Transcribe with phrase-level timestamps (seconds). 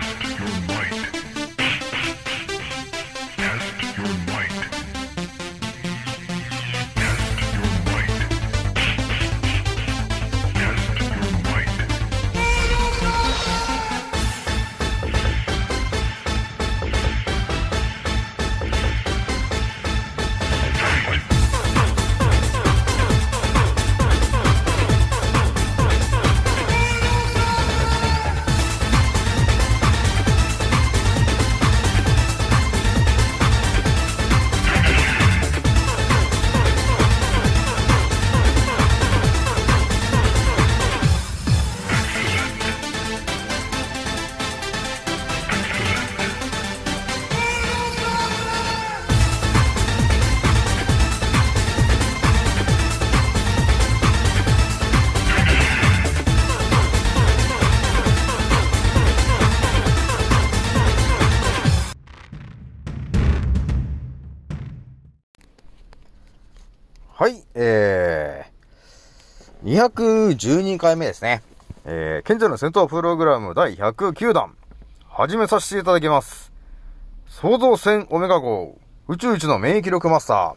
[0.00, 1.33] Test your might.
[69.64, 71.42] 212回目ですね。
[71.86, 74.54] えー、賢者の戦闘プログラム第109弾、
[75.08, 76.52] 始めさせていただきます。
[77.26, 78.76] 創造船オメガ号、
[79.08, 80.54] 宇宙一の免疫力マスター、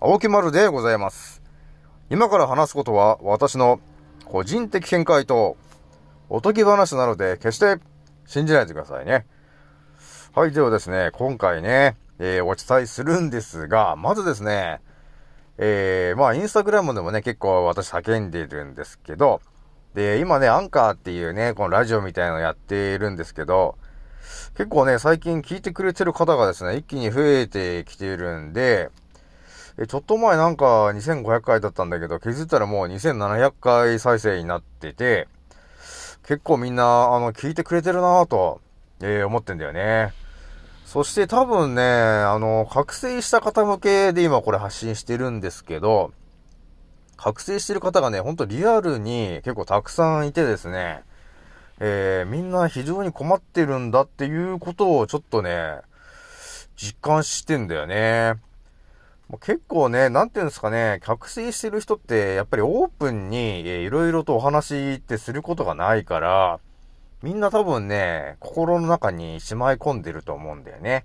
[0.00, 1.40] 青木丸でございます。
[2.10, 3.80] 今から話すことは私の
[4.26, 5.56] 個人的見解と、
[6.28, 7.78] おとぎ話なので決して
[8.26, 9.24] 信じないでくださいね。
[10.34, 14.82] はい、ではですね、今回ね、えー、お伝えするんですが、まずですね、
[15.64, 19.40] えー、まあ、インスタグラムでもね、結構私叫んでるんですけど、
[19.94, 23.76] で、今ね、アンカーっていうね、このラジオみたいなのやっているんですけど、
[24.56, 28.90] 結構ね、最近聞いてくれてる方がですね、一気に増えてきているんで、
[29.78, 35.28] え、ちょっと前なんか2500回だったんだけど、気づいたらもう2700回再生になってて、
[36.26, 38.60] 結構みんな、あの、聞いてくれてるなぁと、
[39.00, 40.12] えー思ってんだよね。
[40.92, 46.12] そして多分ね、あの、覚醒した方向けで今これ発信してるんですけど、
[47.16, 51.02] 覚醒してる方がね、ほんとリアルに結構たくさんいてですね、
[51.80, 55.80] えー、みんな非常に困ってるんだっていうことをちょっとね、
[56.76, 58.34] 実感してんだよね。
[59.40, 66.60] 結構ね、なんていうんですかね、覚醒してる人ってやっぱりオープンに、えーいろいろとお話ってすることがないから、
[67.22, 71.04] みんな多分ね、心の中にしまい込んでると思うんだよね。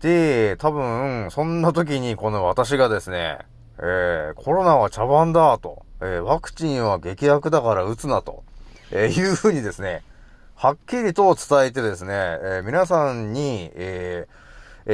[0.00, 3.38] で、多分、そんな時にこの私がですね、
[3.78, 8.42] えー、コロナは茶番だと、えー、ワクチンは劇薬だから打つなと、
[8.90, 10.02] えーいうふうにですね、
[10.56, 12.12] はっきりと伝えてですね、
[12.42, 14.26] え皆さんに、え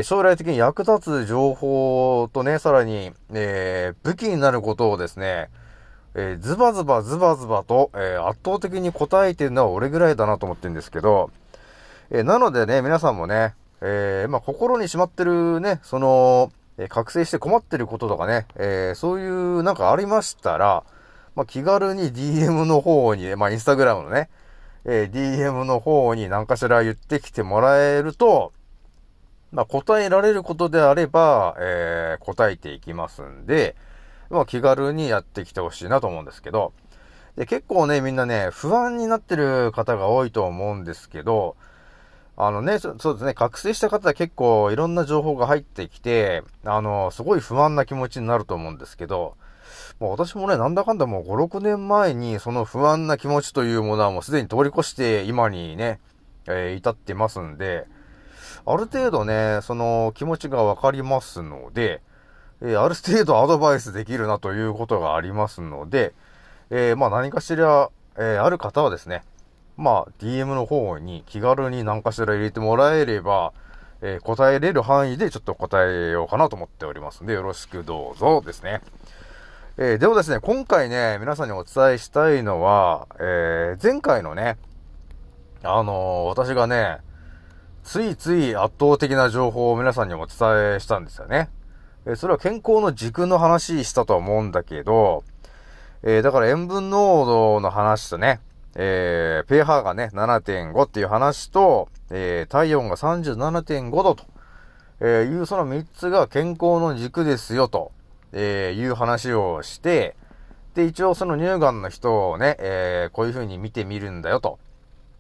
[0.03, 5.49] 将来的に役立つ情報とね、さらに、え武器になることをですね、
[6.19, 11.31] えーズバズバズバズバと、えー圧倒的に答えてるのは俺ぐらいだなと思ってるんですけど、
[12.11, 20.85] えーなのでね、皆さんもね、えーまあ、心にしまってるね、その、え覚醒して困ってることとかね、えそういうなんかありましたら、
[21.35, 24.31] まあ、気軽に DM の方に、まあ、インスタグラムのね、
[24.87, 28.53] え DM の方に何かしら言ってきてもらえると、
[29.53, 33.77] まあ、答えられることであれば、え答えていきますんで、
[34.31, 36.73] まあ、気軽にやってきてほしいなと思うんですけど、
[37.37, 41.57] で、結構ね、みんなね、不安になってる方が多いと思うんですけど、
[42.39, 49.37] あのね、そうですね、覚醒した方は結構いろんな情報が入ってきて、あの、すごい不安な気持ちになると思うんですけど、
[50.01, 55.99] もう私もね、なんだかんだもう5、6年前にその不安な気持ちというものはもうすでに通り越して今にね、
[56.47, 57.87] えー至ってますんで、
[58.67, 62.03] ある程度ね、その気持ちがわかりますので、
[62.63, 66.15] えある程度アドバイスできるなということがありますので、
[66.71, 69.23] えーまあ何かしら、えーある方はですね、
[69.77, 73.53] まあ DM の方に気軽に何かしら入れてもらえれば、
[74.01, 78.81] えー答えれる範囲でちょっと答えようかなと思っておりますんで、よろしくどうぞですね。
[79.79, 84.57] えでもですね、今回ね、皆さんにお伝えしたいのは、え前回のね、
[85.63, 86.99] あの私がね、
[87.83, 91.51] ついつい圧倒的な情報を皆さんにお伝えしたんですよね。
[92.07, 95.25] えそれは健康の軸の話したと思うんだけど、
[96.03, 98.41] えーだから塩分濃度の話とね、
[98.77, 104.25] えー、pH がね、7.5っていう話と、えー体温が37.5度と、
[105.01, 107.91] えいうその3つが健康の軸ですよと、
[108.33, 110.15] えいう話をして、
[110.75, 114.61] で、一応その乳がんの人をね、えこういう風に見てみるんだよと。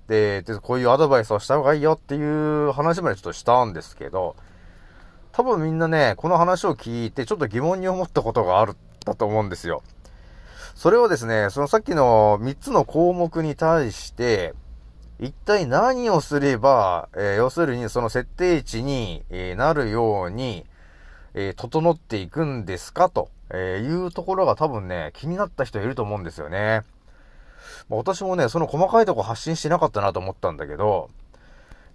[0.06, 4.37] で、でこういうアドバイスをした方がいいよっていう話までちょっとしたんですけど、
[5.37, 8.75] 多分みんなね、この話を聞いてちょっと疑問に思ったことがある、
[9.05, 9.83] だと思うんですよ。
[10.75, 14.55] それをですね、そのさっきの3つの項目に対して、
[15.21, 20.65] 一体何をすれば、えー要するにその設定値に、えなるように、
[21.35, 26.81] えー整っていくんですかと、えいうところが多分ね、気になった人いると思うんですよね。
[27.91, 31.11] まあ私もね、その細かいとこ発信してなかったなと思ったんだけど、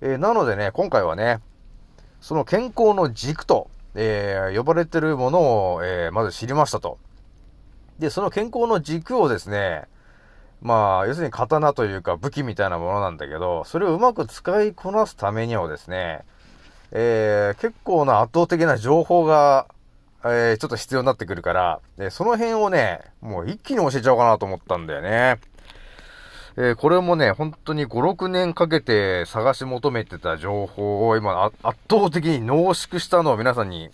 [0.01, 1.39] えーなのでね、今回はね、
[2.21, 5.39] その健康の軸と、えー呼ばれてるもの
[5.73, 6.97] を、えーまず知りましたと。
[7.99, 9.83] で、その健康の軸をですね、
[10.61, 16.21] まあ、要するに刀というか武器みたいなものなんだけど、それをうまく使いこなすためにはですね、
[16.91, 19.67] えー結構な圧倒的な情報が、
[20.23, 25.39] えーちょっと必要になってくるから、でその辺をね、もう一気に教えちゃおうかなと思ったんだよね。
[26.57, 33.89] えーこれもね、本当に5、6年かけて探し求めてた情報を今、圧倒的に濃縮したのを皆さんに、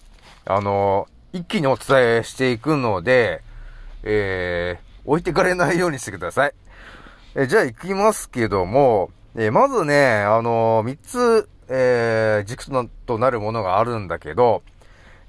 [0.45, 3.41] あのー一気にお伝えしていくので、
[4.03, 6.53] えー置いてかれないようにしてください。
[7.35, 14.63] えーじゃあ行きますけども、えーまずね、あのー、3つ、えー軸となとなるものがあるんだけど、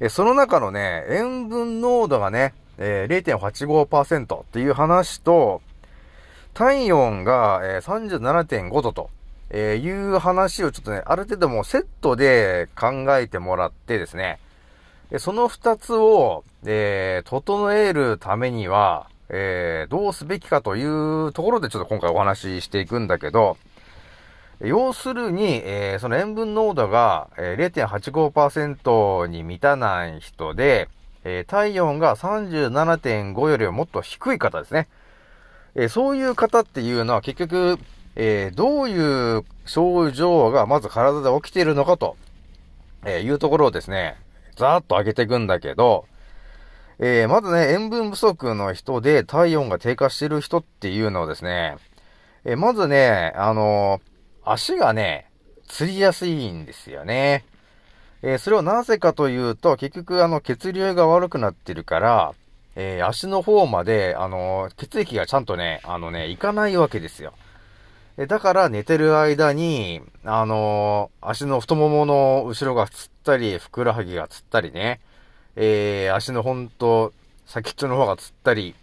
[0.01, 5.61] えーその中のね、塩分濃度がね、えー0.85%っていう話と、
[6.59, 9.11] 体温が、え37.5度と、
[9.51, 14.41] えいう話をちょっとね、ある程度もうセットで考えてもらってですね、
[15.19, 23.57] その二つを、え整えるためには、えどうすべきかというところでちょっと今回お話ししていくんだけど、
[24.61, 30.89] 要するに、えーその塩分濃度が、えー0.85%に満たない人で、
[31.23, 34.89] えー体温が37.5よりもっと低い方ですね。
[35.81, 37.79] えそういう方っていうのは結局、
[38.17, 42.17] えどういう症状がまず体で起きているのかと、
[43.05, 44.17] えいうところをですね、
[44.57, 46.07] ざーっと上げていくんだけど、
[46.99, 51.77] えーまずね、塩分不足の人で体温が低下している人っていうのはですね、
[52.45, 55.31] えーまずね、あのー足がね、
[55.69, 57.45] つりやすいんですよね。
[58.23, 62.35] えそれはなぜかというと、結局あの血流が悪くなってるから、
[62.81, 67.33] えー足の方まで、あのー血液がちゃんとね、あのね、いかないわけですよ。
[68.17, 75.01] えだから寝てる間に、あのー足の太ももの後ろがつったり、ふくらはぎがつったりね、
[75.57, 77.13] えー足のほんと、
[77.47, 78.77] 先っちょの方がつったり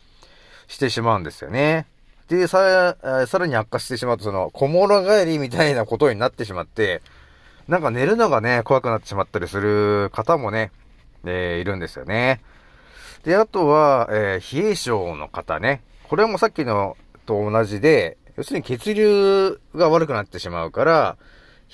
[0.67, 1.85] してしまうんですよね。
[2.27, 2.97] で、さ、
[3.27, 7.01] さらに悪化してしまうと、その、こもら返りみたいなことになってしまって、
[7.69, 10.71] なんか寝るのがね、怖くなってしまったりする方もね、
[11.23, 12.41] えーいるんですよね。
[13.25, 15.81] で、あとは、えー冷え性の方ね。
[16.07, 16.95] これもさっきの
[17.25, 21.17] と同じで、要するに血流が悪くなってしまうから、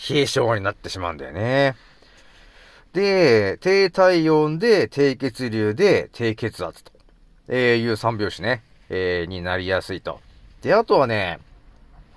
[0.10, 1.76] 冷え性になってしまうんだよね。
[2.94, 6.92] で、低体温で低血流で低血圧と、
[7.50, 10.22] えーいう三拍子ね、えーになりやすいと。
[10.62, 11.40] で、あとはね、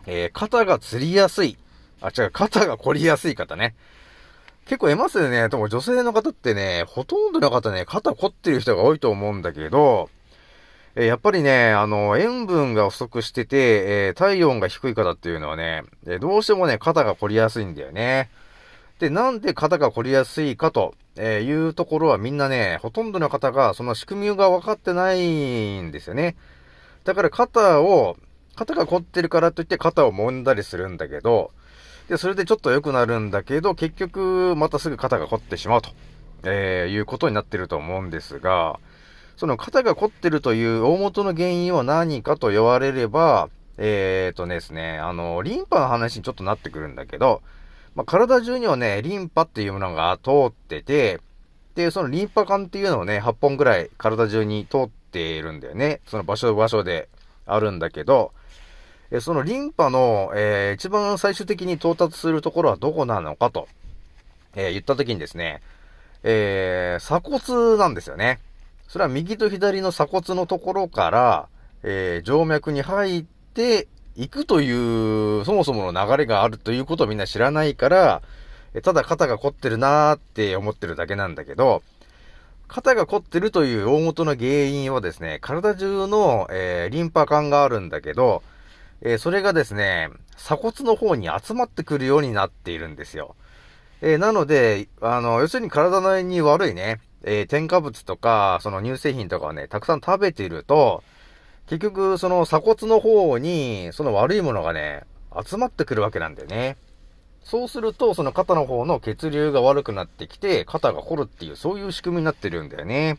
[0.06, 1.58] えー肩がつりやすい。
[2.00, 3.74] あ、違う、肩が凝りやすい方ね。
[4.66, 5.48] 結構いますよね。
[5.48, 10.08] でも女性の方ってね、ほとんどの方ね、肩凝ってる人が多いと思うんだけど、
[10.96, 13.56] えやっぱりね、あの、塩分が不足してて、
[14.06, 18.30] えー体温が低い方っていうのはね、えどうしてもね、肩が凝りやすいんだよね。
[19.00, 26.36] で、なんで肩が凝りやすいかと、えいうところはみんなね、ほとんどの方がその仕組みが分かってないんですよね。
[27.04, 28.16] だから肩を、
[28.54, 31.50] 肩が凝ってるからといって肩を揉んだりするんだけど、
[32.08, 35.90] で、それでちょっと良くなるんだけど、結局、またすぐ肩が凝ってしまうと、
[36.44, 38.78] えーいうことになってると思うんですが、
[39.36, 47.42] その肩が凝ってるという大元の原因は何かと言われれば、えーとですね、あの、リンパの話にちょっとなってくるんだけど、
[47.94, 51.20] まあ、体中にはね、リンパっていうものが通ってて、
[51.74, 56.00] で、そのリンパ管っていうのをね、8本ぐらい体中に通っているんだよね。
[56.06, 57.08] その場所場所で
[57.46, 58.32] あるんだけど、
[59.14, 63.68] えそのリンパの、えー一番最終的に到達するところはどこなのかと、
[64.56, 65.62] えー言った時にですね、
[66.24, 68.40] えー鎖骨なんですよね。
[68.88, 71.48] それは右と左の鎖骨のところから、
[71.84, 78.20] えー静脈に入っていくという、そもそもの流れがあるということをみんな知らないから、
[78.82, 81.84] ただ肩が凝ってるなーって思ってるだけなんだけど、
[82.66, 88.42] 肩が凝ってるという大元の原因はですね、体中の、えーリンパ管があるんだけど、
[89.04, 93.36] えーそれがですね、鎖骨の方に集まってくるようになっているんですよ。
[94.00, 101.02] えーなので、あの、要するに体に悪いね、え添加物とか、その乳製品とかをね、たくさん食べていると、
[101.66, 105.04] 結局、その鎖骨の方に、その悪いものがね、
[105.44, 106.76] 集まってくるわけなんだよね。
[107.42, 113.18] そうすると、その肩の方の血流が悪くなってきて、肩が凝るっていう、そういう仕組みになってるんだよね。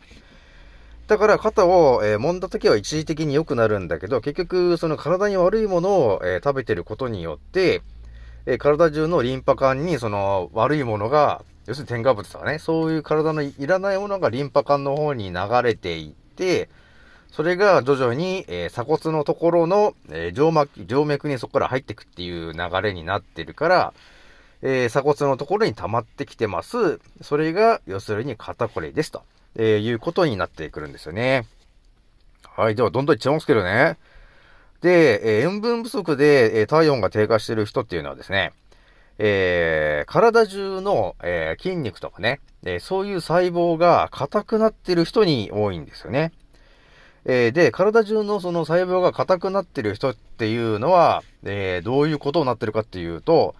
[1.06, 7.82] だから肩を、えー揉んだ時は一時的に良くなるんだけど、結局、その体に悪いものを、えー食べてることによって、
[8.46, 16.68] えー体中のリンパ管にその悪いものが、要するに添加物とかね、そういう体のいらないものがリンパ管の方に流れていって、
[17.30, 23.94] それが徐々に、え鎖骨のところの、え静脈、静脈にそこから入っていくっていう流れになってるから、
[24.62, 26.98] え鎖骨のところに溜まってきてます。
[27.20, 29.22] それが、要するに肩こりですと、
[29.56, 31.46] えーいうことになってくるんですよね。
[32.56, 32.74] はい。
[32.74, 33.98] では、どんどんいっちゃいますけどね。
[34.82, 38.52] で、えー塩分不足で、えー体温が低下してる人っていうのはですね、
[39.18, 46.32] えー体中の、え筋肉とかね、えそういう細胞が硬くなってる人に多いんですよね。
[47.24, 53.54] えで、体中のその細胞が硬くなってる人っていうのは、えどういうことになってるかっていうと、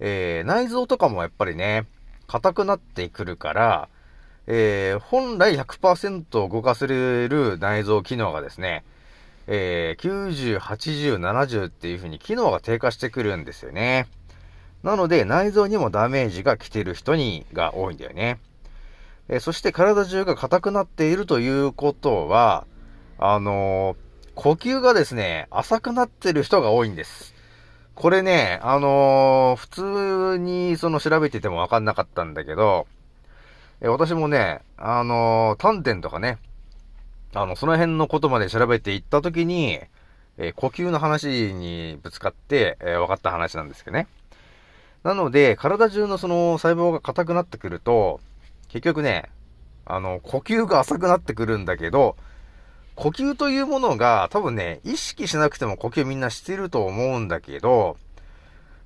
[0.00, 1.86] え内臓とかもやっぱりね、
[2.26, 3.88] 硬くなってくるから、
[4.46, 8.84] えー本来100%動かせる内臓機能がですね、
[9.46, 14.08] えー90、80、70っていう風に機能が低下してくるんですよね。
[14.82, 18.38] なので、内臓にもダメージが来てる人に、が多いんだよね。
[19.28, 22.66] えーそして体中が硬くなっているということは、
[23.18, 27.34] あのー呼吸がですね、浅くなってる人が多いんです。
[27.94, 29.68] これね、あのー普
[30.36, 32.86] 通にその調べててもわかんなかったんだけど、
[33.80, 36.38] え私もね、あのー丹田とかね、
[37.34, 39.80] あの、その辺のことまで調べていったときに、
[40.38, 44.06] えー呼吸の話にぶつかって、えー分かった話なんですけどね。
[45.02, 48.20] なので、体中のその細胞が硬くなってくると、
[48.68, 49.30] 結局ね、
[49.84, 52.16] あの、呼吸が浅くなってくるんだけど、
[52.96, 57.98] 呼吸というものが多分ね、意識しなくても呼吸みんなしてると思うんだけど、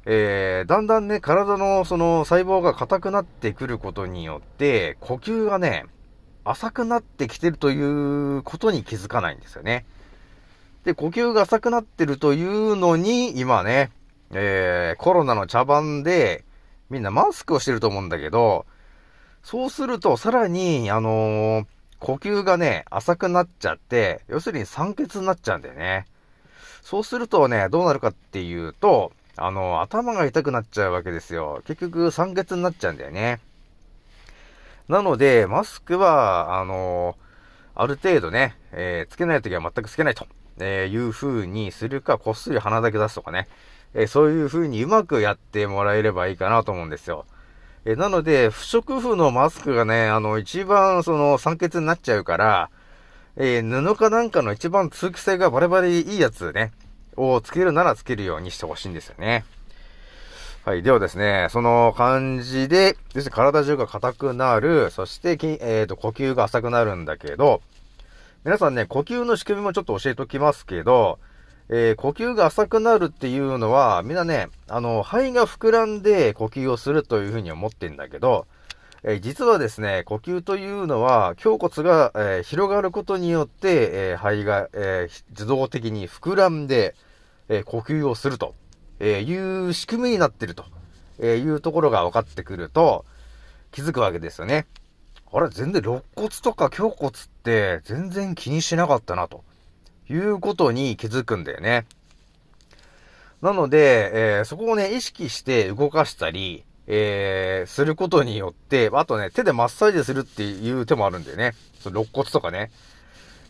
[0.07, 5.87] えー、だんだんね、体のその細胞が硬くなってくることによって、呼吸がね、
[6.45, 9.85] 浅くなってきてるということに気づかないんですよね。
[10.85, 13.91] で、呼吸が浅くなってるというのに、今ね、
[14.33, 16.45] えー、コロナの茶番で、
[16.89, 18.67] みんなマスクをしてると思うんだけど、
[19.43, 21.67] そうすると、さらに、あのー
[22.01, 26.07] 呼吸がね、浅くなっちゃって、要するに酸欠になっちゃうんだよね。
[26.83, 31.63] そうするとね、どうなるかっていうと、あの、頭が痛くなっちゃうわけですよ。
[31.67, 33.41] 結局酸欠になっちゃうんだよね。
[34.89, 37.17] なので、マスクは、あの
[37.75, 40.27] ある程度ね、えーつけないときは全くつけないと、
[40.59, 43.49] えーいう風にするか、こっそり鼻だけ出すとかね、
[43.95, 47.27] えーそういう風にうまくやってもらえればいいかなと思うんですよ。
[47.85, 52.71] えなので、不織布のマスクがね、あの、一番その酸欠になっちゃうから、
[53.37, 56.73] え布かなんかの一番通気性がバレバレいいやつね、
[57.17, 59.45] をつけるならつけるようにしてほしいんですよね。
[60.65, 60.83] はい。
[60.83, 67.63] ではですね、その感じで、要するに体中が硬くなる、そして、えっ、と、呼吸が浅くなるんだけど、
[68.45, 71.19] 皆さんね、呼吸の仕組みもちょっと教えておきますけど、
[71.71, 78.47] えー呼吸が浅くなるっていうのは、みんなね、あの、肺が膨らんで呼吸をするというふうに思ってんだけど、
[79.03, 86.95] え実はですね、呼吸というのは、胸骨が、え広がることによって、え肺が、え自動的に膨らんで、
[87.49, 88.55] え呼吸をすると、
[88.99, 90.65] えいう仕組みになっていると、
[91.19, 93.07] えいうところが分かってくると、
[93.73, 94.67] 気づくわけですよね。
[95.33, 99.45] あれ、全然肋骨とか胸骨って全然気にしなかったな、と
[100.11, 101.87] いうことに気づくんだよね。
[103.41, 111.53] なので、えーそこをね、意識して動かしたり、えーすることによって、あとね、手でマッサージするっていう手もあるんだよね。
[111.81, 112.71] その肋骨とかね。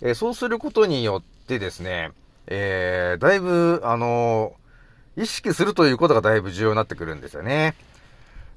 [0.03, 2.13] えーそうすることによってですね、
[2.47, 4.61] えーだいぶ、あのー
[5.23, 7.75] 意識するということがだいぶ重要になってくるんですよね。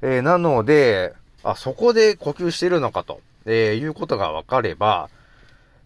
[0.01, 1.13] えーなので、
[1.43, 5.09] あ、そこで呼吸してるのかと、えいうことが分かれば、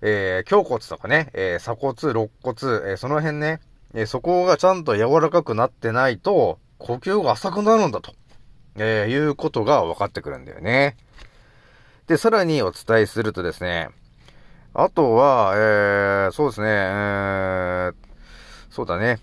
[0.01, 3.59] え胸骨とかね、え鎖骨、肋骨、えその辺ね、
[3.95, 8.13] えそこがちゃんと柔らかくなってないと、呼吸が浅くなるんだと、
[8.77, 10.95] えーいうことが分かってくるんだよね。
[12.07, 13.89] で、さらにお伝えするとですね、
[14.73, 17.93] あとは、えー、そうですね、えー、
[18.69, 19.19] そうだね。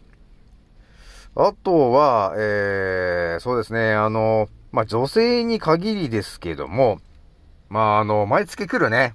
[1.37, 6.99] あとは、えー、そうですね、あの、まあ、女性に限りですけども、
[7.68, 9.14] まあ、あの、毎月来るね、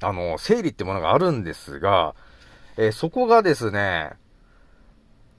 [0.00, 2.14] あの、生理ってものがあるんですが、
[2.76, 4.12] えーそこがですね、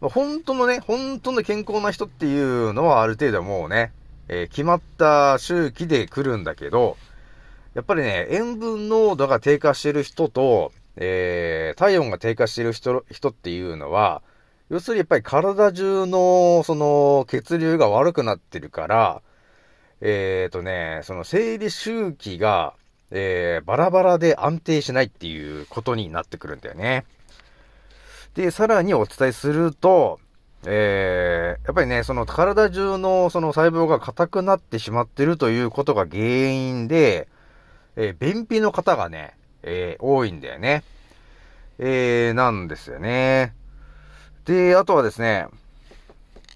[0.10, 3.92] 本当のね、本当の健康な人っていうのはある程度もうね、
[4.28, 6.98] えー決まった周期で来るんだけど、
[7.74, 14.22] やっぱりね、塩分濃度が低下してる人と、えー体温が低下してる人、人っていうのは、
[14.70, 19.22] 要するにやっぱり体中の、その、血流が悪くなってるから、
[20.02, 22.74] えーとね、その生理周期が、
[23.12, 27.06] えーバラバラで安定しないっていうことになってくるんだよね。
[28.36, 30.20] で、さらにお伝えすると、
[30.66, 37.30] えー、やっぱりね、その体中のその細胞が硬くなってしまってるということが原因で、
[37.96, 40.84] えー、便秘の方がね、えー、多いんだよね。
[41.80, 43.54] えー、なんですよね。
[44.44, 45.48] で、あとはですね、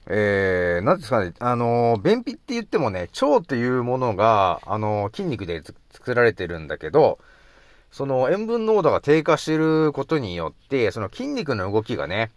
[0.08, 7.20] えー、なんですかね、あのー、便秘って言ってもね、腸っていうものが、あのー、筋肉で作られてるんだけど、
[7.92, 12.32] その塩分濃度が低下してることによって、その筋肉の動きがね、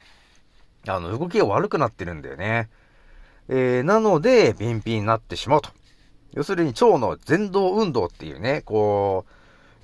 [0.86, 2.68] あの、動きが悪くなってるんだよね。
[3.48, 5.70] えー、なので、便秘になってしまうと。
[6.32, 9.32] 要するに腸の前動運動っていうね、こう、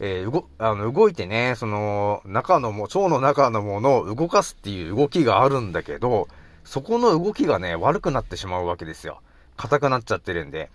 [0.01, 6.29] えー、動、あの、動いてね、その、中のも、腸の中のものを動かすっていう動きがあるんだけど、
[6.65, 9.21] そこの動きがね、悪くなってしまうわけですよ。
[9.57, 10.71] 硬くなっちゃってるんで。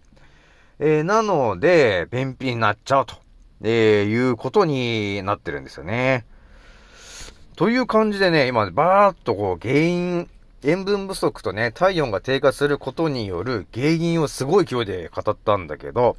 [0.80, 3.16] えー、なので、便秘になっちゃうと、
[3.64, 6.26] えー、いうことになってるんですよね。
[7.56, 10.30] という感じでね、今、バーっとこう、原因、
[10.64, 16.18] 塩分不足とね、体温が低下することによる原因をすごい勢いで語ったんだけど、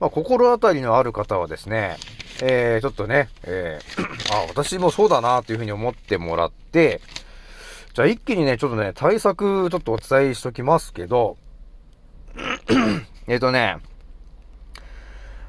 [0.00, 1.96] まあ、心当たりのある方はですね、
[2.42, 7.00] えー、ちょっとね、えー、あ、私もそうだなというふうに思ってもらって、
[7.94, 11.36] じゃあ一気にね、ちょっとね、対策ちょっとお伝えしときますけど、
[13.26, 13.78] えっとね、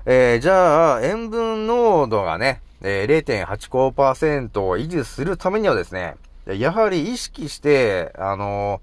[0.08, 8.82] えー、じゃあ、塩分濃度がね、えー、0.85%を維持するためにはですね、やはり意識して、あの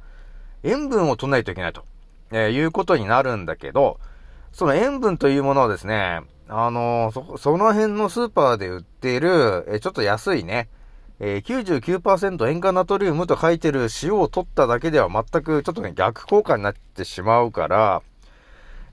[0.65, 1.85] ー、塩分を取らないといけないと、
[2.33, 4.01] えー、いうことになるんだけど、
[4.51, 10.69] その塩分というものはですね、あのー、そ、その辺のスーパーで売っている、えちょっと安いね、
[11.21, 18.03] え、99%塩化ナトリウムと書いてる塩を取っただけでは全くちょっとね、逆効果になってしまうから、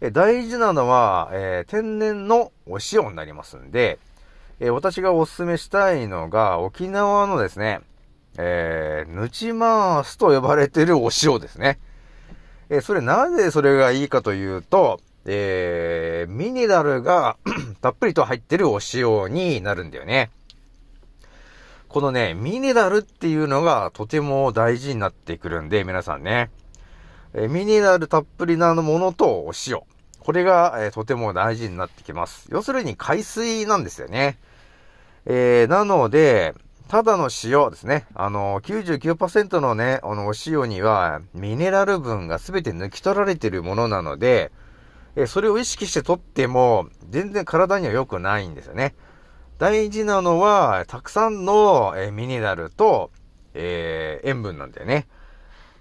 [0.01, 4.00] え大事なのは、えー、天然のお塩になりますんで、
[4.60, 7.82] えー、私がお勧めしたいのが、沖縄のですね、
[8.38, 11.79] えー、ぬちまーすと呼ばれてるお塩ですね。
[12.70, 17.38] え、それなぜそれがいいかというと、えー、ミネラルが
[17.81, 20.31] たっぷりと入ってるお塩になるんだよね。
[21.90, 26.51] このね、ミネラルっていうのがとても大事になってくるんで、皆さんね。
[27.33, 29.81] え、ミネラルたっぷりなものとお塩。
[30.29, 32.48] これが、え、とても大事になってきます。
[32.51, 34.37] 要するに海水なんですよね。
[35.25, 36.53] えー、なので、
[36.87, 38.05] ただの塩ですね。
[38.13, 44.51] あの、99%のね、あの、お塩には、ミネラル分が全て抜き取られているものなので、
[45.15, 48.94] えそれを意識して取っても、全然体には良くないんですよね。
[49.57, 53.09] 大事なのは、たくさんの、えミネラルと、
[53.55, 55.07] えー、塩分なんだよね。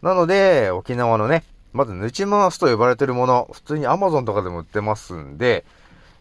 [0.01, 5.65] なので、沖縄のね、まず、ヌチマースと呼ばれてるもの、普通に Amazon とかでも売ってますんで、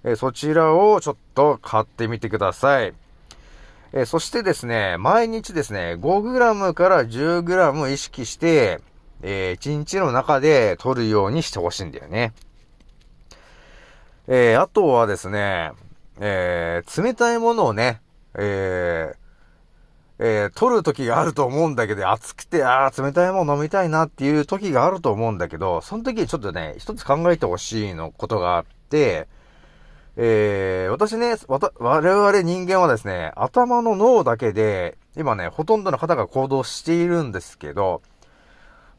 [0.04, 2.94] えそちらをちょっと買ってみてください。
[3.94, 8.80] え、そしてですね、毎日ですね、5g から 10g 意識して、
[9.22, 12.34] えー、1日の中で取るようにしてほしいんだよね。
[14.28, 15.72] えー、あとはですね、
[16.20, 18.02] えー、冷たいものをね、
[18.36, 19.27] えー、
[20.20, 29.28] えー、取る時があると思うんだけど、暑くて、ああ、冷たいもの飲みたいなっていう時があると思うんだけど、その時ちょっとね、一つ考えてほしいのことがあって、
[30.16, 38.02] えー、私ね、わた、我々人間はですね、頭の脳だけで、今ね、ほとんどの方が行動しているんですけど、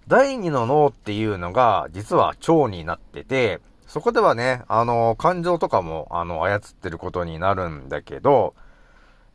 [0.06, 8.54] 第二の脳っていうのが、実は腸になってて、そこではね、あの、感情とかも、あの、操ってることになるんだけど、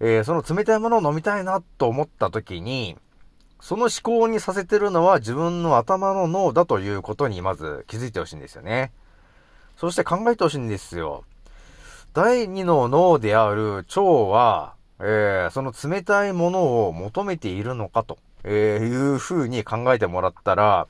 [0.06, 2.98] えー、その冷たいものを飲みたいなと思った時に、
[3.62, 8.92] その思考にさせてるのは自分の頭の脳だということにまず気づいてほしいんですよね。
[9.78, 11.24] そして考えてほしいんですよ。
[12.13, 20.88] 第二の脳である腸は、えー、その冷たいものを求めているのかと、えー、いう風に考えてもらったら、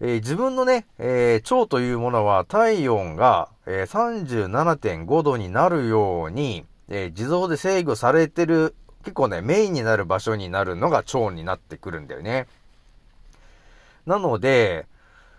[0.00, 8.74] えー、自分のね、えー、腸というものは体温が、え、37.5度になるように、えー、自動で制御されてる、
[9.04, 12.46] 結構ね、メインになる場所になるのが腸になってくるんだよね。
[14.04, 14.86] なので、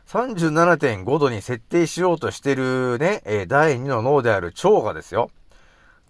[0.07, 5.29] 37.5度に設定しようとしてるね、えー、第2の脳である腸がですよ。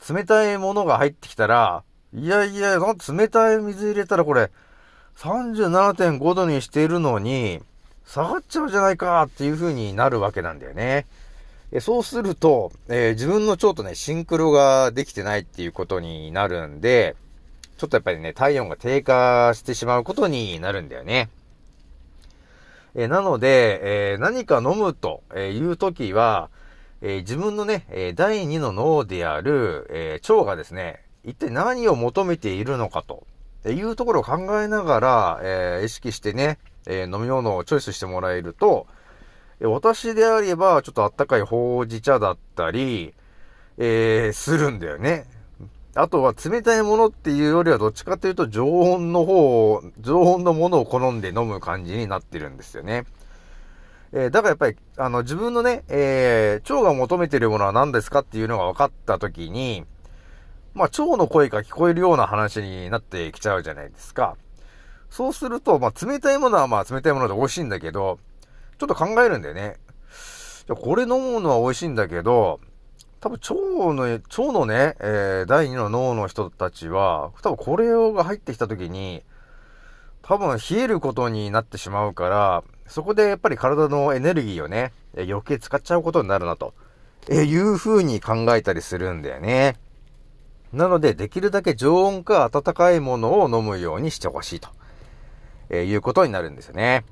[0.10, 4.52] 冷たいものが入ってきたら、いやいや、冷たい水入れたらこれ、
[5.18, 7.62] 37.5度にしているのに、
[8.06, 11.06] 下がっちゃうじゃないかっていう風になるわけなんだよね。
[11.74, 17.16] えそうすると、えー、自分の腸とね、シンクロができてないっていうことになるんで、
[17.78, 21.30] ちょっとやっぱりね、体温が低下してしまうことになるんだよね。
[22.94, 26.50] えー、なので、えー、何か飲むという時は、
[27.02, 33.26] え、自分のね、え第2の脳である、え腸がですね、一体何を求めているのかと
[33.68, 38.86] いうところを考えながら、え意識してね、え飲み物をチョイスしてもらえると、
[39.68, 43.14] 私であれば、ちょっとあったかいほうじ茶だったり、
[43.78, 45.26] えーするんだよね。
[45.94, 53.06] あとは冷たいものっていうよりはどっちかというと常温の方を、常温のものを好んで飲む感じになってるんですよね。
[54.14, 59.86] えーだからやっぱり、あの、自分のね、えー腸が求めてるものは何ですかっていうのが分かったときに、
[60.74, 64.38] まあ、腸の声が聞こえるような話になってきちゃうじゃないですか。
[65.10, 68.20] そうすると、まあ、冷たいものはまあ、冷たいもので美味しいんだけど、
[68.82, 69.76] ちょっと考えるんだよね。
[70.68, 72.60] これ飲むのは美味しいんだけど、
[73.20, 79.22] 多分腸の、腸のね、えー第二の脳の人たちは、多分これが入ってきた時に、
[80.24, 86.74] 多分冷えることになってしまうから、そこでやっぱり体のエネルギーをね、余計使っちゃうことになるなと、
[87.30, 89.76] えいう風に考えたりするんだよね。
[90.74, 94.70] なので、できるだけ常温か温かいものを飲むようにしてほしいと、
[95.70, 97.06] えいうことになるんですよね。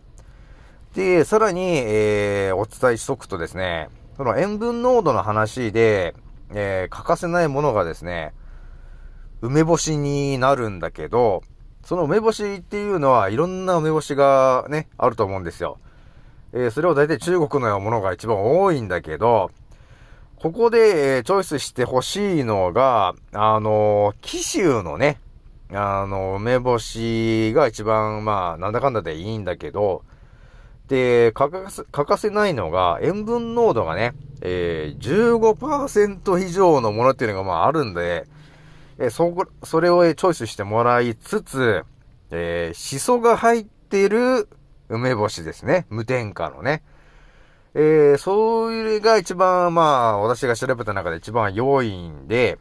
[0.95, 6.15] で、さらに、えーお伝えしとくとですね、その塩分濃度の話で、
[6.52, 8.34] えー欠かせないものがですね、
[9.41, 11.43] 梅干しになるんだけど、
[11.84, 15.78] その梅干しっていうのはいろんな梅干しがね、あると思うんですよ。
[16.54, 19.52] えーそれを大体中国のようなものが一番多いんだけど、
[20.38, 25.19] ここで、えーチョイスしてほしいのが、あのー、紀州のね、
[25.71, 30.02] あの、梅干しが一番、まあ、なんだかんだでいいんだけど、
[30.89, 38.28] で、欠かせ、欠かせないのが、塩分濃度がね、えー、15%以上のものっていうのがまああるんで、
[38.97, 41.86] えーそこ、それをチョイスしてもらいつつ、
[42.32, 44.49] えー、シソが入ってる
[44.89, 45.86] 梅干しですね。
[45.89, 46.84] 無添加のね。
[47.75, 52.58] えー、それが一番、まあ、私が調べた中で一番良いんで、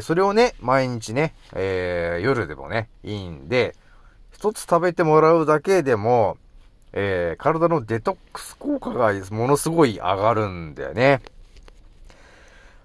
[0.00, 3.76] それをね、毎日ね、えー、夜でもね、いいんで、
[4.32, 6.38] 一つ食べてもらうだけでも、
[6.92, 11.20] えー、体のデトックス効果がものすごい上がるんだよね。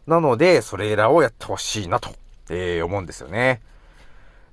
[0.07, 2.09] なので、それらをやってほしいなと、
[2.49, 3.61] えー思うんですよね。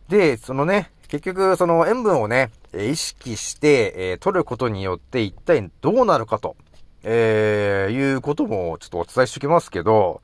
[0.08, 6.56] で、そのね、結局、その塩分をね、え意識して、えー取ることによって一体どうなるかと、
[7.04, 10.22] えーいうこともちょっとお伝えしておきますけど、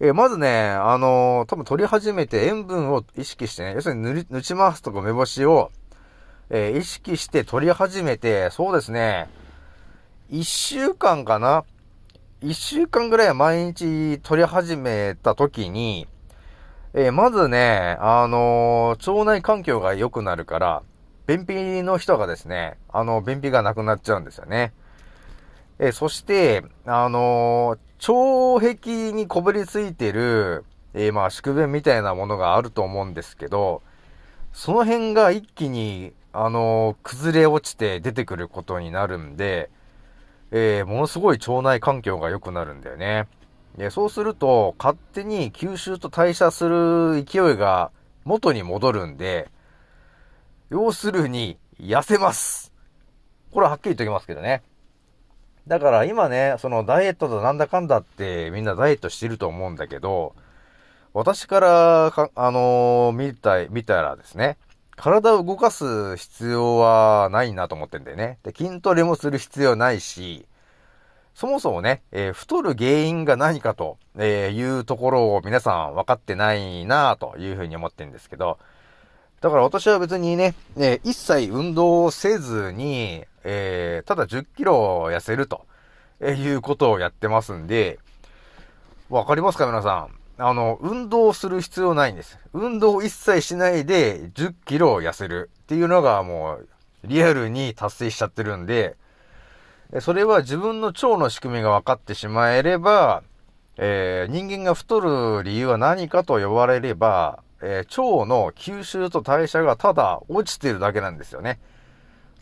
[0.00, 5.70] えーまずね、あのー多分取り始めて塩分を意識してね、要するに塗り、塗ちますとか梅干しを、
[6.54, 9.26] えー意識して取り始めて、そうですね、
[10.28, 11.64] 一週間かな？
[12.42, 16.06] 一週間ぐらい毎日取り始めた時に、
[16.92, 20.82] えーまずね、あのー腸内環境が良くなるから、
[21.26, 24.74] 便秘の人がですね、あの、便秘がなくなっちゃうんですよね。
[25.78, 33.80] えーそして、あのー腸壁にこぶりついてる、えーまあ、宿便みたいなものがあると思うんですけど、
[34.52, 39.70] その辺が一気に、あの崩れ落ちて出てくることになるんで、
[40.50, 43.26] えーものすごい腸内環境が良くなるんだよね。
[43.76, 47.90] でそうすると、勝手に吸収と代謝する勢いが
[48.24, 49.50] 元に戻るんで、
[50.70, 52.72] 要するに、痩せます。
[53.50, 54.62] これははっきり言っと言いますけどね。
[55.66, 60.34] だから今ね、そのダイエットだなんだかんだってみんなダイエットしてると思うんだけど、
[61.14, 64.58] 私からか、あのー見た、見たらですね、
[65.02, 68.38] 体を動かす必要はないなと思ってんだよね。
[68.44, 70.46] で、筋トレもする必要ないし、
[71.34, 78.58] そもそもね、えー太る原因が何かと、えいうところを皆さん分かってないなというふうに思ってるんですけど、
[79.40, 85.66] だから私は別にね、えー一切運動をせずに、えーただ10キロ痩せると、
[86.20, 87.98] えいうことをやってますんで、
[89.10, 90.21] わかりますか皆さん？
[90.42, 92.38] あの、運動する必要ないんです。
[92.52, 96.68] 運動一切しないで10キロ痩せるっていうのがもう
[97.04, 98.96] リアルに達成しちゃってるんで、
[100.00, 103.22] それは自分の腸の仕組みが分かってしまえれば、
[103.76, 111.60] えー人間が太る理由は何かと呼ばれれば、えー腸の吸収と代謝がただ落ちてるだけなんですよね。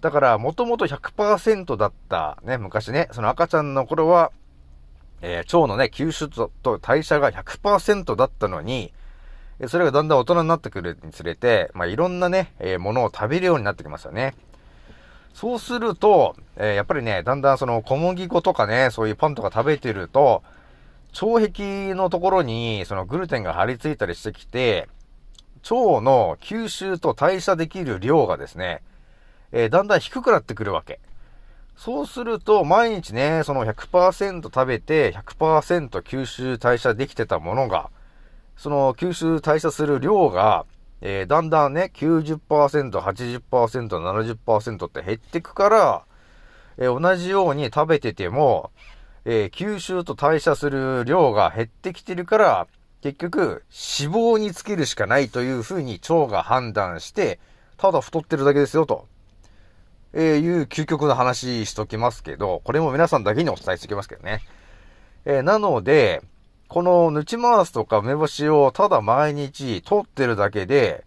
[0.01, 4.33] だから、もともと100%だった、ね、昔ね、その赤ちゃんの頃は、
[5.23, 8.93] えー腸のね、吸収と代謝が100%だったのに、
[9.69, 14.35] それがだんだん大人になってくるにつれて、まあ、いろんなね、えーものを食べるようになってきますよね。
[15.35, 20.43] そうすると、えーやっぱりね、だんだんその小麦粉とかね、そういうパンとか食べてると、
[21.21, 24.89] 腸壁のところにそのグルテンが張り付いたりしてきて、
[25.63, 28.83] 腸の吸収と代謝できる量がですね、
[29.53, 31.01] えーだんだん低くなってくるわけ。
[31.77, 37.91] そうすると、毎日ね、その100%食べて、100%吸収代謝できてたものが、
[38.57, 40.67] その吸収代謝する量が、
[41.01, 42.39] えーだんだんね、90%、
[43.01, 43.41] 80%、
[43.89, 46.05] 70%って減ってくから、
[46.77, 48.71] えー同じように食べてても、
[49.25, 52.67] えー吸収と代謝する量が減ってきてるから、
[53.01, 57.41] 結局、脂肪につけるしかないというふうに腸が判断して、
[57.79, 59.09] ただ太ってるだけですよ、と。
[60.13, 64.41] えーいう究極の話しときますけど、これも皆さんだけにお伝えしておきますけどね。
[65.25, 66.23] えーなので、
[66.69, 71.05] このヌチマースとか梅干しをただ毎日取ってるだけで、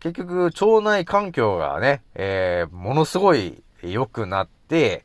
[0.00, 5.04] 結局腸内環境がね、えーものすごい良くなって、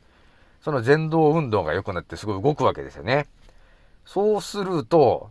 [0.60, 3.26] その前動運動が良くなってすごい動くわけですよね。
[4.04, 5.30] そうすると、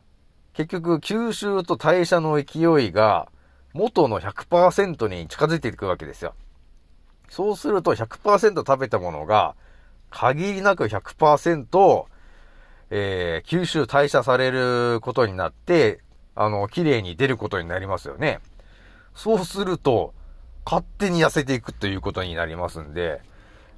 [0.54, 3.30] 結局吸収と代謝の勢いが
[3.74, 6.34] 元の100%に近づいていくわけですよ。
[7.32, 9.56] そうすると100%食べたものが
[10.10, 12.06] 限りなく100%、
[12.90, 16.02] えー吸収代謝されることになって、
[16.36, 18.40] あの、綺麗に出ることになりますよね。
[19.16, 20.14] そうすると、
[20.66, 23.22] 勝手に痩せていくということになりますんで、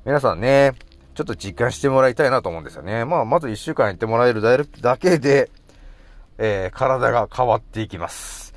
[0.04, 0.74] 皆さんね、
[1.14, 3.06] ちょっと実感してもらいたいなと思うんですよね。
[3.06, 5.52] まあ、まず1週間やってもらえるだけで、
[6.40, 8.56] えー体が変わっていきます。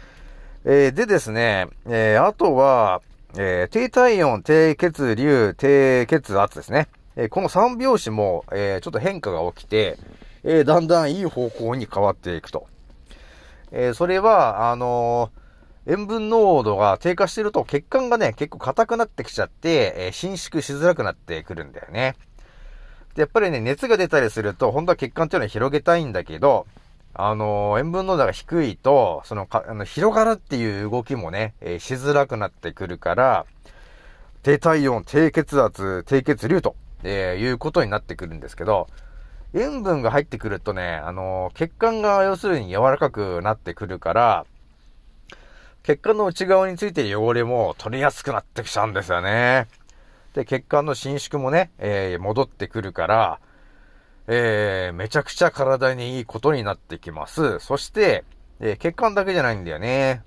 [0.65, 3.03] えーでですね、えーあとは、
[3.39, 6.89] えー低体温、低血流、低血圧ですね。
[7.17, 9.99] えーこの3拍子も、えーちょっと変化が起きて、
[10.43, 12.67] えだんだんいい方向に変わっていくと。
[13.73, 15.31] えそれは、あの
[15.87, 22.17] 塩分濃度が低下してると血管がね、結構硬くなってきちゃって、え伸縮しづらくなってくるんだよね。
[23.15, 26.67] で、やっぱりね、熱が出たりすると、本当は血管っていうのは広げたいんだけど、
[27.19, 33.47] あの塩分濃度が低いと、そのか、あの、広がるっていう動きもね、えーしづらくなってくるから、
[34.43, 38.87] 低体温、低血圧、低血流と、えーいうことになってくるんですけど、
[39.55, 44.47] 塩分が入ってくるとね、あの血管が要するに柔らかくなってくるから、
[45.85, 49.69] 血管の内側について汚れも取りやすくなってきちゃうんですよね。
[50.35, 53.41] で、血管の伸縮もね、えー戻ってくるから、
[54.29, 57.59] えーめちゃくちゃ体にいいことになってきます。
[57.61, 58.25] そして、
[58.61, 60.23] えー血管だけじゃないんだよね。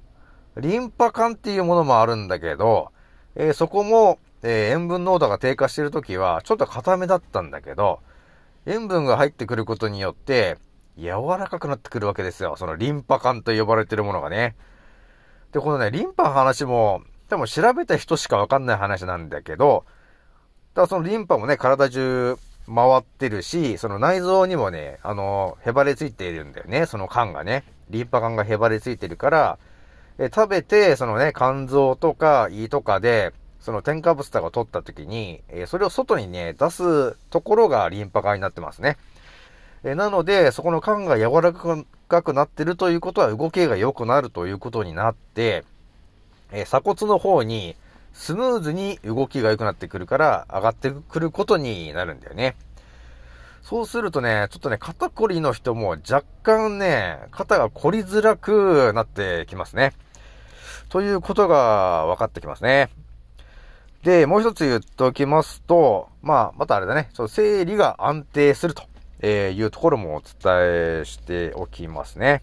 [0.58, 2.92] リンパ管っていうものもあるんだけど、
[3.36, 8.00] えーそこも、えー塩分濃度が低下してるときは、ちょっと固めだったんだけど、
[8.66, 10.58] 塩分が入ってくることによって、
[10.98, 12.56] 柔らかくなってくるわけですよ。
[12.58, 14.56] そのリンパ管と呼ばれてるものがね。
[15.52, 19.86] で、このね、リンパの話も、多分調べた人しかわかんない話なんだけど、
[20.74, 22.38] ただそのリンパもね、体中
[22.74, 27.64] 回ってるし、その内臓にもね、あの、へばれついているんだよね、その管がね。
[27.90, 29.58] リンパ管がへばれついてるから、
[30.20, 38.98] え食べて、そのね、肝臓とか胃とかで、その添加物とかを取った時に、えそれを外にね、出すところがリンパ管になってますね。
[39.84, 45.64] えなので、そこの管が柔らかくなってるということは動きが良くなるということになって、
[46.52, 47.76] え鎖骨の方に
[48.14, 52.56] スムーズに動きが良くなってくるから上がってくることになるんだよね。
[53.62, 59.94] そうするとね、ちょっとね、肩こりの人も若干ね、肩が凝りづらくなってきますね。
[60.90, 62.90] ということが分かってきますね。
[64.04, 72.42] で、もう一つ言っておきますと、まあ、またあれだね、その生理が安定するというところもお伝えしておきますね。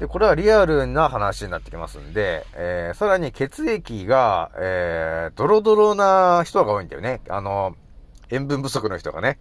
[0.00, 7.20] で、これはリアルな話になってきますんで、えーさらに血液が、えードロドロな人が多いんだよね。
[7.28, 7.76] あの、
[8.30, 9.38] 塩分不足の人がね。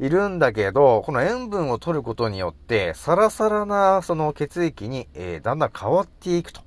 [0.00, 6.62] いるんだけど、この塩分を取ることによって、サラサラなその血液に、えーだんだん変わっていくと、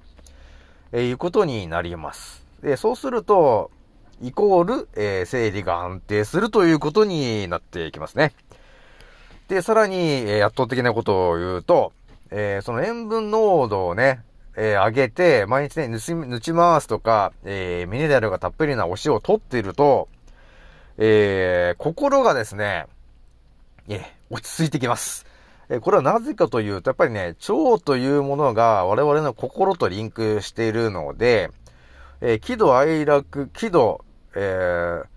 [0.92, 2.46] えーいうことになります。
[2.62, 3.72] で、そうすると、
[4.22, 8.34] イコール、えー生理が安定するということになっていきますね。
[9.48, 11.94] で、さらに、えー圧倒的なことを言うと、
[12.32, 14.22] えーその塩分濃度をね、
[14.56, 20.08] えー上げて、毎日ね、ぬち、ぬち回すとか、えーミネラルがたっぷりなお塩を取っていると、
[20.98, 22.88] えー心がですね、
[23.88, 25.26] え落ち着いてきます。
[25.70, 31.52] えこれはなぜかというと、やっぱりね、腸というものが我々の心とリンクしているので、
[32.22, 34.04] え喜怒哀楽、喜怒、
[34.36, 35.08] えー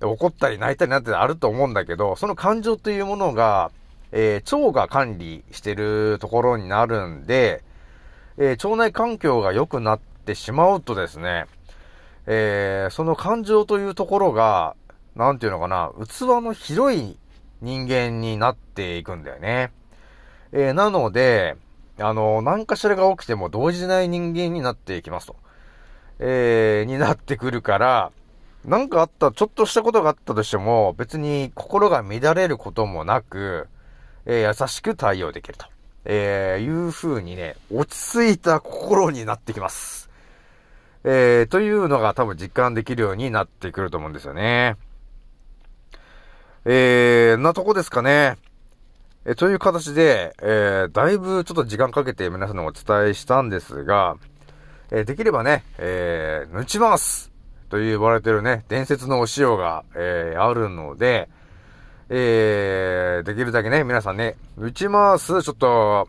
[0.00, 3.72] 怒ったり泣いたりなんてあると思うんだけど、その感情というものが、
[4.12, 7.62] えー腸が管理してるところになるんで、
[8.36, 11.46] えー腸内環境が良くなってしまうとですね、
[12.26, 14.76] えーその感情というところが、
[15.16, 17.18] なんていうのかな、器の広い
[17.60, 19.72] 人間になっていくんだよね。
[20.52, 21.56] えーなので、
[22.00, 25.36] あの、何かしらが起きても動じない人間になっていきますと。
[26.20, 28.12] えーになってくるから、
[28.64, 33.68] なんかあった、ちょっとしたことがあったとしても、別に心が乱れることもなく、
[34.28, 35.66] えー優しく対応できると。
[36.04, 40.08] えーいう風にね、落ち着いた心になってきます。
[41.02, 44.76] えー、というのが多分実感できるようになってくると思うんですよね。
[46.66, 48.36] えー、なとこですかね。
[49.24, 54.16] えという形で、えー、だいぶちょっと時間かけて皆さんにお伝えしたんですが、
[54.90, 57.30] えー、できればね、えー、ぬちます
[57.70, 61.28] と言われてるね、伝説のお塩が、えー、あるので、
[62.10, 66.08] えー、できるだけね、皆さんね、ぬちますちょっと、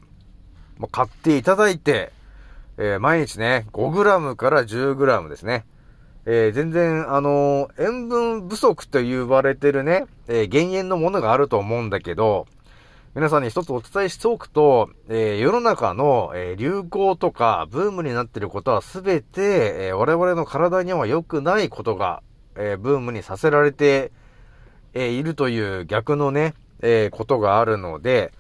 [0.78, 2.14] ま買っていただいて、
[2.78, 5.66] えー、毎日ね、5g から 10g ですね。
[6.26, 12.48] えー、全然、あのー、塩分不足と言われてるね、えー、減塩のものがあると思うんだけど、
[13.16, 19.42] 皆さんに一つお伝えしておくと、えー、世の中の、えー、流行とかブームになってることはすべて、
[19.88, 22.22] えー、我々の体には良くないことが、
[22.56, 24.12] えブームにさせられて、
[24.94, 28.32] えいるという逆のね、えことがあるので、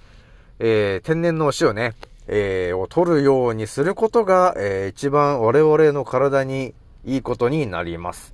[0.59, 1.93] え天然のお塩ね、
[2.27, 6.73] えを取るようにすることが、え一番我々の体に
[7.05, 8.33] いいことになります。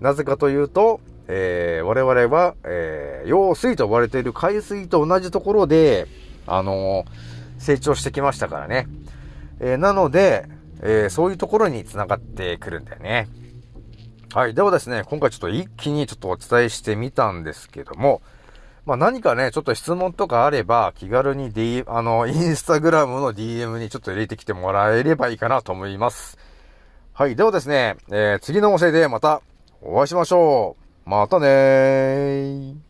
[0.00, 6.08] なぜかというと、えー、我々は、えー、用水と呼ばれている海水と同じところで、
[6.46, 7.06] あのー、
[7.58, 8.88] 成長してきましたからね。
[9.60, 10.46] えー、なので、
[10.82, 13.28] え、そういうところに繋がってくるんだよね。
[14.32, 14.54] はい。
[14.54, 18.22] ではですね、今回ちょっと一気にちょっとお伝えしてみたんですけども、
[18.86, 26.38] まあ何かね、ちょっと質問とかあれば、気軽に D、あの、 インスタグラムの DM にちょっと入れてきてもらえればいいかなと思います。
[27.12, 27.34] はい。
[27.34, 29.42] ではですね、えー、次の音声でまた
[29.82, 31.10] お会いしましょう。
[31.10, 32.89] またねー。